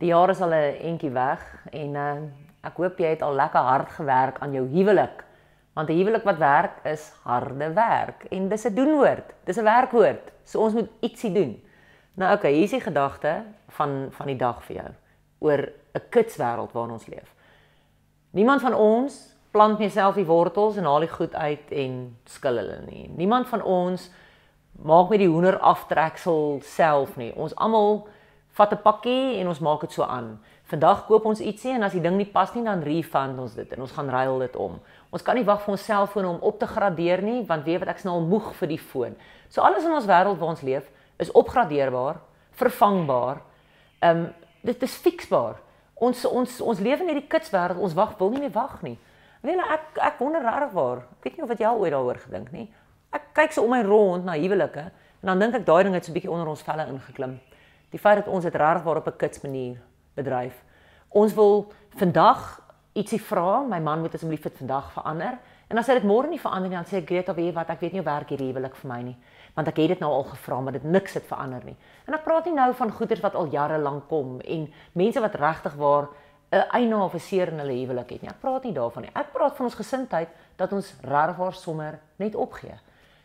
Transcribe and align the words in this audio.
Die 0.00 0.08
jaar 0.08 0.30
is 0.32 0.40
al 0.40 0.54
'n 0.54 0.76
entjie 0.80 1.10
weg 1.12 1.42
en 1.72 1.94
uh, 1.94 2.22
ek 2.64 2.76
hoop 2.76 2.98
jy 2.98 3.10
het 3.12 3.22
al 3.22 3.34
lekker 3.34 3.60
hard 3.60 3.90
gewerk 3.92 4.38
aan 4.40 4.52
jou 4.52 4.64
huwelik. 4.66 5.24
Want 5.74 5.88
'n 5.88 5.98
huwelik 5.98 6.24
wat 6.24 6.38
werk 6.38 6.84
is 6.84 7.12
harde 7.22 7.72
werk 7.72 8.24
en 8.30 8.48
dis 8.48 8.64
'n 8.64 8.74
doenwoord. 8.74 9.34
Dis 9.44 9.58
'n 9.58 9.64
werkwoord. 9.64 10.32
So 10.44 10.60
ons 10.60 10.72
moet 10.72 10.88
ietsie 11.00 11.32
doen. 11.32 11.62
Nou 12.14 12.34
okay, 12.34 12.52
hier 12.52 12.62
is 12.62 12.70
die 12.70 12.80
gedagte 12.80 13.42
van 13.68 14.08
van 14.10 14.26
die 14.26 14.36
dag 14.36 14.64
vir 14.64 14.76
jou 14.76 14.90
oor 15.38 15.68
'n 15.92 16.08
kitswêreld 16.08 16.72
waarin 16.72 16.92
ons 16.92 17.06
leef. 17.06 17.34
Niemand 18.30 18.60
van 18.60 18.74
ons 18.74 19.36
plant 19.50 19.78
net 19.78 19.92
self 19.92 20.14
die 20.14 20.26
wortels 20.26 20.76
en 20.76 20.84
haal 20.84 21.00
die 21.00 21.08
goed 21.08 21.34
uit 21.34 21.70
en 21.70 22.16
skil 22.24 22.56
hulle 22.56 22.80
nie. 22.86 23.08
Niemand 23.16 23.48
van 23.48 23.62
ons 23.62 24.10
maak 24.72 25.08
met 25.08 25.18
die 25.18 25.28
hoender 25.28 25.58
aftreksel 25.58 26.60
self 26.62 27.16
nie. 27.16 27.34
Ons 27.34 27.54
almal 27.54 28.08
vat 28.60 28.72
'n 28.76 28.82
pakkie 28.84 29.40
en 29.40 29.48
ons 29.48 29.60
maak 29.60 29.80
dit 29.80 29.92
so 29.92 30.02
aan. 30.02 30.38
Vandag 30.70 31.06
koop 31.06 31.24
ons 31.24 31.40
ietsie 31.40 31.72
en 31.74 31.82
as 31.82 31.92
die 31.92 32.00
ding 32.00 32.16
nie 32.16 32.26
pas 32.26 32.54
nie 32.54 32.64
dan 32.64 32.82
refund 32.82 33.38
ons 33.38 33.54
dit 33.54 33.72
en 33.72 33.80
ons 33.80 33.92
gaan 33.92 34.10
ruil 34.10 34.38
dit 34.38 34.56
om. 34.56 34.80
Ons 35.10 35.22
kan 35.22 35.34
nie 35.34 35.44
wag 35.44 35.62
vir 35.64 35.72
ons 35.72 35.84
selfoon 35.84 36.24
om 36.24 36.38
op 36.40 36.58
te 36.58 36.66
gradeer 36.66 37.22
nie 37.22 37.42
want 37.46 37.64
weet 37.64 37.80
wat 37.80 37.88
ek 37.88 37.96
is 37.96 38.04
nou 38.04 38.14
al 38.14 38.26
moeg 38.26 38.52
vir 38.60 38.68
die 38.68 38.78
foon. 38.78 39.16
So 39.48 39.62
alles 39.62 39.84
in 39.84 39.92
ons 39.92 40.06
wêreld 40.06 40.38
waar 40.38 40.52
ons 40.54 40.62
leef 40.62 40.90
is 41.18 41.32
opgradeerbaar, 41.32 42.20
vervangbaar. 42.52 43.40
Ehm 44.02 44.16
um, 44.16 44.28
dit 44.62 44.82
is 44.82 44.96
fiksbaar. 44.96 45.56
Ons 45.94 46.24
ons 46.24 46.60
ons 46.60 46.80
leef 46.80 47.00
in 47.00 47.06
hierdie 47.08 47.28
kitswêreld. 47.28 47.80
Ons 47.80 47.94
wag 47.94 48.18
wil 48.18 48.30
nie 48.30 48.40
meer 48.40 48.52
wag 48.52 48.82
nie. 48.82 48.98
Weet 49.40 49.56
jy 49.56 49.72
ek 49.72 49.98
ek 49.98 50.18
wonder 50.18 50.42
regtig 50.42 50.72
waar. 50.72 50.98
Ek 50.98 51.24
weet 51.24 51.36
nie 51.36 51.42
of 51.42 51.48
wat 51.48 51.60
jy 51.60 51.66
al 51.66 51.78
ooit 51.80 51.92
daaroor 51.92 52.18
gedink 52.18 52.52
nie. 52.52 52.68
Ek 53.12 53.32
kyk 53.34 53.52
so 53.52 53.64
om 53.64 53.70
my 53.70 53.82
rond 53.82 54.24
na 54.24 54.36
huwelike 54.36 54.90
en 55.20 55.26
dan 55.32 55.38
dink 55.38 55.54
ek 55.54 55.66
daai 55.66 55.84
ding 55.84 55.94
het 55.94 56.04
so 56.04 56.12
'n 56.12 56.14
bietjie 56.14 56.30
onder 56.30 56.48
ons 56.48 56.62
velle 56.62 56.86
ingeklim 56.86 57.40
die 57.90 57.98
feit 57.98 58.16
dat 58.16 58.28
ons 58.28 58.44
dit 58.44 58.54
regtig 58.54 58.82
waar 58.82 58.96
op 58.96 59.06
'n 59.06 59.16
kits 59.16 59.40
manier 59.40 59.80
bedryf. 60.14 60.64
Ons 61.08 61.34
wil 61.34 61.72
vandag 61.98 62.60
ietsie 62.92 63.20
vra, 63.22 63.62
my 63.62 63.78
man 63.78 64.00
moet 64.00 64.14
asseblief 64.14 64.42
dit 64.42 64.56
vandag 64.56 64.92
verander. 64.92 65.38
En 65.70 65.78
as 65.78 65.86
hy 65.86 65.94
dit 66.00 66.06
môre 66.08 66.28
nie 66.28 66.40
verander 66.40 66.68
nie, 66.68 66.76
dan 66.76 66.84
sê 66.88 66.98
ek 66.98 67.06
Greta, 67.06 67.34
weet 67.34 67.46
jy 67.46 67.52
wat, 67.52 67.68
ek 67.70 67.80
weet 67.80 67.92
nie 67.92 68.00
hoe 68.00 68.08
werk 68.08 68.28
hierdie 68.28 68.48
huwelik 68.50 68.74
vir 68.74 68.90
my 68.90 69.02
nie, 69.02 69.16
want 69.54 69.68
ek 69.68 69.76
het 69.76 69.88
dit 69.88 70.00
nou 70.00 70.10
al 70.12 70.24
gevra, 70.24 70.60
maar 70.60 70.72
dit 70.72 70.84
niks 70.84 71.14
het 71.14 71.28
verander 71.28 71.64
nie. 71.64 71.76
En 72.08 72.14
ek 72.14 72.24
praat 72.24 72.44
nie 72.44 72.54
nou 72.54 72.72
van 72.74 72.90
goeders 72.90 73.22
wat 73.22 73.34
al 73.38 73.46
jare 73.46 73.78
lank 73.78 74.08
kom 74.08 74.40
en 74.40 74.66
mense 74.98 75.20
wat 75.20 75.38
regtig 75.38 75.74
waar 75.78 76.08
'n 76.50 76.66
eina 76.74 77.04
of 77.04 77.14
'n 77.14 77.20
seer 77.20 77.48
in 77.48 77.58
hulle 77.58 77.72
huwelik 77.72 78.10
het 78.10 78.22
nie. 78.22 78.30
Ek 78.30 78.40
praat 78.40 78.64
nie 78.64 78.72
daarvan 78.72 79.02
nie. 79.02 79.10
Ek 79.14 79.32
praat 79.32 79.56
van 79.56 79.66
ons 79.66 79.74
gesindheid 79.74 80.28
dat 80.56 80.72
ons 80.72 80.94
regtig 81.02 81.36
waar 81.36 81.54
sommer 81.54 82.00
net 82.16 82.34
opgee. 82.34 82.74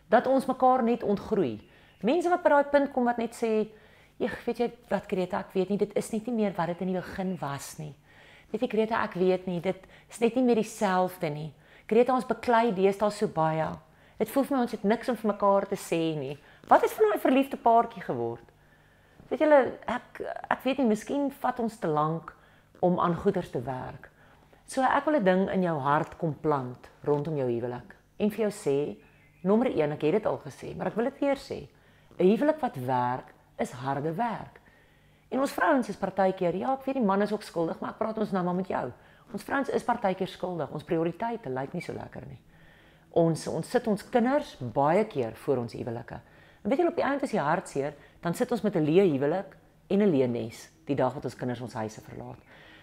Dat 0.08 0.26
ons 0.26 0.46
mekaar 0.46 0.82
net 0.82 1.02
ontgroei. 1.02 1.60
Mense 2.02 2.28
wat 2.28 2.42
by 2.42 2.48
daai 2.48 2.64
punt 2.64 2.92
kom 2.92 3.04
wat 3.04 3.16
net 3.16 3.34
sê 3.34 3.68
Ek 4.18 4.38
weet 4.46 4.60
jy 4.62 4.70
wat 4.88 5.08
Greta, 5.10 5.42
ek 5.44 5.52
weet 5.52 5.70
nie 5.70 5.78
dit 5.78 5.92
is 5.96 6.12
net 6.12 6.26
nie 6.26 6.34
meer 6.38 6.54
wat 6.56 6.70
dit 6.72 6.80
in 6.80 6.94
die 6.94 7.00
begin 7.00 7.34
was 7.40 7.74
nie. 7.78 7.92
Weet 8.52 8.62
jy 8.64 8.68
Greta, 8.72 9.02
ek 9.04 9.16
weet 9.20 9.46
nie, 9.46 9.60
dit 9.60 9.82
is 10.08 10.20
net 10.22 10.36
nie 10.38 10.44
meer 10.46 10.62
dieselfde 10.62 11.30
nie. 11.30 11.50
Greta, 11.86 12.14
ons 12.14 12.26
beklei 12.26 12.70
deesdae 12.74 13.12
so 13.12 13.28
baie. 13.28 13.68
Dit 14.16 14.32
voel 14.32 14.46
vir 14.48 14.56
my 14.56 14.62
ons 14.64 14.72
het 14.72 14.84
niks 14.88 15.10
om 15.12 15.18
vir 15.20 15.32
mekaar 15.34 15.66
te 15.68 15.76
sê 15.76 16.00
nie. 16.16 16.38
Wat 16.70 16.82
het 16.82 16.94
van 16.96 17.12
daai 17.12 17.20
verliefde 17.20 17.60
paartjie 17.60 18.02
geword? 18.06 18.48
Weet 19.28 19.42
julle, 19.44 19.60
ek 19.90 20.22
ek 20.24 20.64
weet 20.64 20.80
nie, 20.80 20.88
miskien 20.94 21.28
vat 21.42 21.60
ons 21.60 21.76
te 21.82 21.90
lank 21.90 22.32
om 22.86 22.96
aan 23.02 23.18
goeders 23.20 23.52
te 23.52 23.60
werk. 23.66 24.08
So 24.66 24.82
ek 24.82 25.04
wil 25.06 25.20
'n 25.20 25.24
ding 25.24 25.48
in 25.50 25.62
jou 25.62 25.78
hart 25.78 26.16
kom 26.18 26.34
plant 26.34 26.88
rondom 27.04 27.36
jou 27.36 27.46
huwelik. 27.46 27.94
En 28.18 28.30
vir 28.30 28.48
jou 28.48 28.50
sê, 28.50 28.96
nommer 29.42 29.68
1, 29.68 29.92
ek 29.92 30.02
het 30.02 30.12
dit 30.12 30.26
al 30.26 30.38
gesê, 30.38 30.74
maar 30.74 30.86
ek 30.86 30.96
wil 30.96 31.04
dit 31.04 31.20
weer 31.20 31.36
sê. 31.36 31.68
'n 32.18 32.24
Huwelik 32.24 32.60
wat 32.60 32.76
werk 32.76 33.35
is 33.58 33.70
harde 33.70 34.12
werk. 34.12 34.60
En 35.28 35.40
ons 35.42 35.52
vrouens 35.52 35.88
is 35.88 35.98
partykeer, 35.98 36.54
ja, 36.54 36.72
ek 36.76 36.84
weet 36.86 37.00
die 37.00 37.04
man 37.04 37.22
is 37.22 37.32
ook 37.32 37.42
skuldig, 37.42 37.80
maar 37.80 37.90
ek 37.90 37.98
praat 37.98 38.18
ons 38.22 38.32
nou 38.34 38.44
maar 38.46 38.54
met 38.54 38.68
jou. 38.70 38.84
Ons 39.34 39.42
vrouens 39.42 39.70
is 39.74 39.84
partykeer 39.84 40.30
skuldig. 40.30 40.70
Ons 40.70 40.86
prioriteite 40.86 41.50
lyk 41.50 41.74
nie 41.74 41.82
so 41.82 41.92
lekker 41.96 42.26
nie. 42.28 42.38
Ons 43.16 43.46
ons 43.50 43.70
sit 43.70 43.86
ons 43.90 44.04
kinders 44.12 44.54
baie 44.60 45.04
keer 45.10 45.34
voor 45.42 45.64
ons 45.64 45.74
huwelike. 45.74 46.20
En 46.62 46.70
weet 46.70 46.82
jy 46.82 46.86
op 46.90 46.98
die 46.98 47.06
einde 47.06 47.26
as 47.26 47.34
jy 47.34 47.42
hartseer, 47.42 47.96
dan 48.22 48.34
sit 48.34 48.52
ons 48.52 48.62
met 48.62 48.76
'n 48.76 48.84
leë 48.84 49.06
huwelik 49.14 49.56
en 49.90 50.02
'n 50.02 50.12
leë 50.12 50.28
nes 50.28 50.68
die 50.86 50.94
dag 50.94 51.14
wat 51.14 51.24
ons 51.24 51.34
kinders 51.34 51.60
ons 51.60 51.74
huise 51.74 52.00
verlaat. 52.00 52.38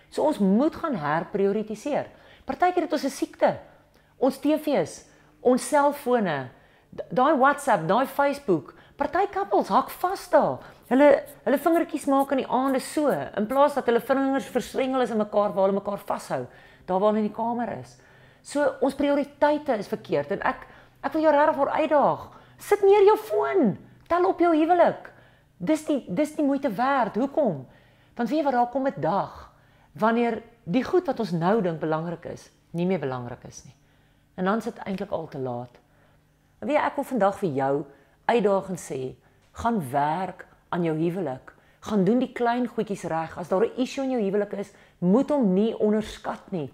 So 0.09 0.23
ons 0.23 0.39
moet 0.39 0.75
gaan 0.75 0.95
herprioritiseer. 0.95 2.07
Partykeer 2.45 2.83
het 2.83 2.93
ons 2.93 3.05
'n 3.05 3.09
siekte. 3.09 3.59
Ons 4.17 4.39
TV's, 4.39 5.05
ons 5.41 5.67
selfone, 5.67 6.49
daai 7.09 7.37
WhatsApp, 7.37 7.87
daai 7.87 8.05
Facebook, 8.05 8.75
Party 8.97 9.25
koppels 9.33 9.71
hak 9.73 9.89
vas 9.89 10.27
daar. 10.29 10.59
Hulle 10.91 11.07
hulle 11.45 11.57
vingertjies 11.57 12.05
maak 12.11 12.31
in 12.35 12.43
die 12.43 12.49
aande 12.49 12.81
so 12.83 13.09
in 13.09 13.47
plaas 13.49 13.73
dat 13.77 13.87
hulle 13.89 14.01
vingers 14.03 14.49
verswengel 14.53 15.01
is 15.01 15.13
in 15.13 15.21
mekaar 15.21 15.53
waar 15.55 15.67
hulle 15.67 15.79
mekaar 15.79 16.01
vashou, 16.05 16.43
daar 16.85 16.99
waar 16.99 17.13
hulle 17.13 17.23
in 17.23 17.29
die 17.31 17.35
kamer 17.35 17.71
is. 17.79 17.95
So 18.43 18.65
ons 18.85 18.97
prioriteite 18.99 19.79
is 19.79 19.89
verkeerd 19.89 20.35
en 20.35 20.43
ek 20.45 20.67
ek 21.03 21.15
wil 21.15 21.25
jou 21.25 21.33
regtig 21.33 21.57
voor 21.57 21.73
uitdaag. 21.79 22.27
Sit 22.57 22.83
neer 22.85 23.07
jou 23.09 23.17
foon. 23.17 23.73
Tel 24.07 24.27
op 24.27 24.39
jou 24.39 24.51
huwelik. 24.53 25.09
Dis 25.57 25.85
die 25.87 26.03
dis 26.07 26.35
die 26.37 26.45
moeite 26.45 26.69
werd. 26.69 27.17
Hoekom? 27.17 27.63
Want 28.13 28.29
weet 28.29 28.43
jy 28.43 28.45
wat 28.45 28.53
daar 28.53 28.71
kom 28.71 28.87
'n 28.87 29.01
dag 29.01 29.49
wanneer 29.93 30.41
die 30.63 30.83
goed 30.83 31.05
wat 31.05 31.19
ons 31.19 31.31
nou 31.31 31.61
dink 31.61 31.79
belangrik 31.79 32.25
is, 32.25 32.49
nie 32.71 32.85
meer 32.85 32.99
belangrik 32.99 33.43
is 33.47 33.63
nie. 33.65 33.75
En 34.35 34.45
dan 34.45 34.57
is 34.57 34.63
dit 34.63 34.77
eintlik 34.85 35.11
al 35.11 35.27
te 35.27 35.37
laat. 35.37 35.79
Weet 36.59 36.77
jy 36.77 36.85
ek 36.85 36.95
wil 36.95 37.03
vandag 37.03 37.37
vir 37.39 37.49
jou 37.49 37.85
uitdaging 38.25 38.79
sê, 38.79 39.15
gaan 39.51 39.81
werk 39.91 40.45
aan 40.69 40.83
jou 40.83 40.95
huwelik. 40.97 41.53
Gaan 41.83 42.03
doen 42.03 42.19
die 42.23 42.31
klein 42.31 42.67
goedjies 42.67 43.03
reg. 43.11 43.37
As 43.37 43.49
daar 43.49 43.65
'n 43.65 43.77
issue 43.77 44.03
in 44.03 44.11
jou 44.11 44.21
huwelik 44.21 44.53
is, 44.53 44.71
moet 44.99 45.29
hom 45.29 45.53
nie 45.53 45.77
onderskat 45.79 46.51
nie. 46.51 46.71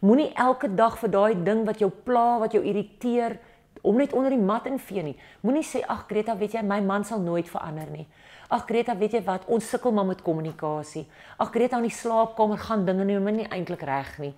Moenie 0.00 0.32
elke 0.34 0.74
dag 0.74 0.98
vir 0.98 1.10
daai 1.10 1.44
ding 1.44 1.64
wat 1.64 1.78
jou 1.78 1.90
pla, 1.90 2.38
wat 2.38 2.52
jou 2.52 2.62
irriteer, 2.64 3.38
om 3.82 3.96
net 3.96 4.12
onder 4.12 4.30
die 4.30 4.40
mat 4.40 4.66
invee 4.66 5.02
nie. 5.02 5.16
Moenie 5.40 5.64
sê 5.64 5.82
ag 5.86 6.06
Greta, 6.08 6.36
weet 6.36 6.52
jy, 6.52 6.62
my 6.62 6.80
man 6.80 7.04
sal 7.04 7.20
nooit 7.20 7.48
verander 7.48 7.90
nie. 7.90 8.06
Ag 8.48 8.66
Greta, 8.66 8.96
weet 8.96 9.12
jy 9.12 9.22
wat, 9.26 9.46
ons 9.46 9.68
sukkel 9.68 9.92
maar 9.92 10.06
met 10.06 10.22
kommunikasie. 10.22 11.06
Ag 11.38 11.50
Greta, 11.54 11.76
in 11.76 11.88
die 11.88 11.94
slaapkamer 11.94 12.58
gaan 12.58 12.84
dinge 12.84 13.04
nie 13.04 13.18
nie 13.18 13.48
eintlik 13.48 13.82
reg 13.82 14.18
nie. 14.18 14.34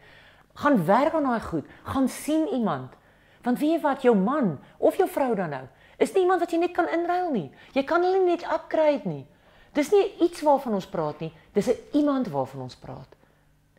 Gaan 0.55 0.85
werk 0.85 1.15
aan 1.15 1.29
daai 1.29 1.41
goed. 1.41 1.67
Gaan 1.85 2.09
sien 2.09 2.49
iemand. 2.49 2.93
Want 3.43 3.59
weet 3.59 3.77
jy 3.77 3.81
wat, 3.81 4.03
jou 4.03 4.15
man 4.17 4.59
of 4.79 4.97
jou 4.97 5.09
vrou 5.09 5.35
dan 5.35 5.51
nou, 5.51 5.67
is 5.99 6.13
nie 6.15 6.23
iemand 6.23 6.41
wat 6.41 6.53
jy 6.55 6.59
net 6.63 6.75
kan 6.77 6.89
inruil 6.89 7.31
nie. 7.35 7.51
Jy 7.75 7.85
kan 7.85 8.03
hulle 8.07 8.25
net 8.25 8.47
upgrade 8.47 9.09
nie. 9.09 9.27
Dis 9.75 9.91
nie 9.93 10.05
iets 10.25 10.43
waarvan 10.47 10.75
ons 10.79 10.87
praat 10.87 11.21
nie, 11.21 11.33
dis 11.55 11.69
'n 11.69 11.77
iemand 11.93 12.29
waarvan 12.29 12.63
ons 12.63 12.77
praat. 12.77 13.17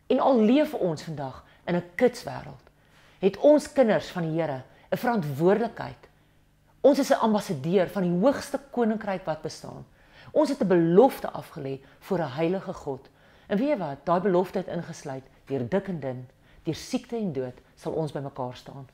En 0.08 0.20
al 0.20 0.40
leef 0.40 0.74
ons 0.74 1.02
vandag 1.02 1.44
in 1.66 1.76
'n 1.76 1.90
kitswêreld, 1.96 2.64
het 3.20 3.36
ons 3.36 3.72
kinders 3.72 4.10
van 4.10 4.22
die 4.22 4.40
Here 4.40 4.62
'n 4.90 4.96
verantwoordelikheid. 4.96 6.08
Ons 6.80 6.98
is 6.98 7.10
'n 7.10 7.20
ambassadeur 7.20 7.88
van 7.88 8.02
die 8.02 8.20
hoogste 8.20 8.60
koninkryk 8.70 9.24
wat 9.24 9.42
bestaan. 9.42 9.84
Ons 10.32 10.48
het 10.48 10.60
'n 10.60 10.66
belofte 10.66 11.30
afgelê 11.32 11.80
voor 11.98 12.18
'n 12.18 12.34
heilige 12.36 12.72
God. 12.72 13.08
En 13.46 13.58
weet 13.58 13.68
jy 13.68 13.76
wat? 13.76 14.04
Daai 14.04 14.20
belofte 14.20 14.58
het 14.58 14.66
ingesluit 14.66 15.24
deur 15.46 15.68
dik 15.68 15.88
en 15.88 16.00
dun, 16.00 16.28
deur 16.62 16.74
siekte 16.74 17.16
en 17.16 17.32
dood 17.32 17.60
sal 17.74 17.92
ons 17.92 18.12
bymekaar 18.12 18.56
staan. 18.56 18.88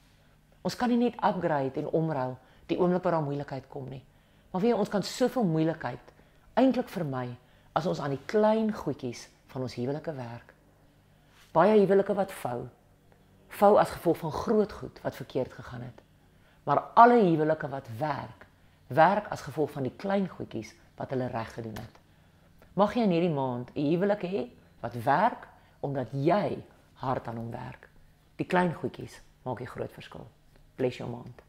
Ons 0.63 0.77
kan 0.77 0.89
nie 0.89 0.99
net 0.99 1.15
upgrade 1.15 1.81
en 1.81 1.89
omruil 1.89 2.39
die 2.67 2.79
oomblik 2.79 3.03
wat 3.03 3.13
daar 3.13 3.23
moeilikheid 3.27 3.69
kom 3.69 3.89
nie. 3.89 4.03
Maar 4.51 4.61
weet 4.61 4.73
jy, 4.73 4.79
ons 4.79 4.93
kan 4.93 5.03
soveel 5.03 5.45
moeilikheid 5.45 6.13
eintlik 6.57 6.89
vermy 6.89 7.29
as 7.77 7.87
ons 7.87 8.01
aan 8.01 8.15
die 8.15 8.25
klein 8.27 8.73
goedjies 8.73 9.27
van 9.53 9.67
ons 9.67 9.77
huwelike 9.77 10.15
werk. 10.17 10.55
Baie 11.53 11.77
huwelike 11.79 12.15
wat 12.17 12.33
vou, 12.33 12.67
vou 13.59 13.77
as 13.81 13.93
gevolg 13.93 14.19
van 14.25 14.33
groot 14.33 14.73
goed 14.73 15.01
wat 15.05 15.17
verkeerd 15.17 15.53
gegaan 15.53 15.85
het. 15.85 16.03
Maar 16.65 16.83
alle 16.95 17.21
huwelike 17.23 17.69
wat 17.69 17.89
werk, 17.99 18.47
werk 18.87 19.29
as 19.31 19.45
gevolg 19.47 19.71
van 19.77 19.87
die 19.87 19.95
klein 19.97 20.29
goedjies 20.29 20.75
wat 20.97 21.13
hulle 21.13 21.29
reg 21.33 21.53
gedoen 21.55 21.77
het. 21.77 22.01
Mag 22.77 22.97
jy 22.97 23.07
in 23.07 23.15
hierdie 23.15 23.33
maand 23.33 23.71
'n 23.75 23.91
huwelik 23.93 24.23
hê 24.23 24.49
wat 24.81 24.95
werk 25.05 25.49
omdat 25.81 26.09
jy 26.13 26.63
hard 26.95 27.29
aan 27.29 27.37
hom 27.37 27.51
werk. 27.51 27.89
Die 28.37 28.47
klein 28.47 28.75
goedjies 28.75 29.21
maak 29.43 29.59
die 29.59 29.67
groot 29.67 29.93
verskil. 29.93 30.27
Bless 30.77 30.97
jou 30.97 31.09
maand. 31.11 31.46